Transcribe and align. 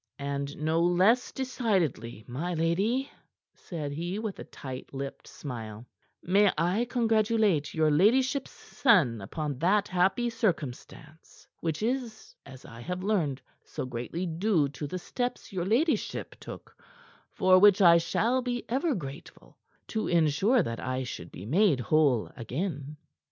"And 0.17 0.57
no 0.57 0.81
less 0.81 1.31
decidedly, 1.31 2.25
my 2.27 2.55
lady," 2.55 3.11
said 3.53 3.91
he 3.91 4.17
with 4.17 4.39
a 4.39 4.43
tight 4.43 4.91
lipped 4.95 5.27
smile, 5.27 5.85
"may 6.23 6.51
I 6.57 6.87
congratulate 6.89 7.75
your 7.75 7.91
ladyship's 7.91 8.49
son 8.49 9.21
upon 9.21 9.59
that 9.59 9.87
happy 9.87 10.31
circumstance, 10.31 11.47
which 11.59 11.83
is 11.83 12.33
as 12.47 12.65
I 12.65 12.81
have 12.81 13.03
learned 13.03 13.43
so 13.63 13.85
greatly 13.85 14.25
due 14.25 14.69
to 14.69 14.87
the 14.87 14.97
steps 14.97 15.53
your 15.53 15.65
ladyship 15.65 16.35
took 16.39 16.75
for 17.31 17.59
which 17.59 17.79
I 17.79 17.99
shall 17.99 18.41
be 18.41 18.65
ever 18.69 18.95
grateful 18.95 19.59
to 19.89 20.07
ensure 20.07 20.63
that 20.63 20.79
I 20.79 21.03
should 21.03 21.31
be 21.31 21.45
made 21.45 21.79
whole 21.79 22.31
again." 22.35 22.97